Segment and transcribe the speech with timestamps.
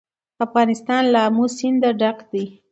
[0.45, 2.45] افغانستان له آمو سیند ډک دی.